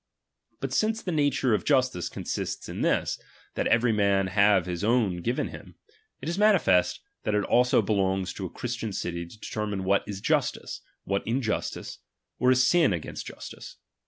But 0.61 0.73
since 0.73 1.03
the 1.03 1.11
nature 1.11 1.53
of 1.53 1.63
justice 1.63 2.09
consists 2.09 2.67
in 2.67 2.81
this, 2.81 3.19
that 3.53 3.67
every 3.67 3.91
man 3.93 4.25
have 4.29 4.65
his 4.65 4.83
own 4.83 5.17
given 5.17 5.49
him; 5.49 5.75
it 6.21 6.27
is 6.27 6.39
manifest, 6.39 7.01
that 7.21 7.35
it 7.35 7.43
also 7.43 7.83
belongs 7.83 8.33
to 8.33 8.45
a 8.47 8.51
Christian 8.51 8.93
city 8.93 9.27
to 9.27 9.39
deter 9.39 9.67
mine 9.67 9.83
what 9.83 10.01
is 10.07 10.19
justice, 10.19 10.81
what 11.03 11.21
injustice, 11.27 11.99
or 12.39 12.49
a 12.49 12.55
sin 12.55 12.93
against 12.93 13.27
justice. 13.27 13.77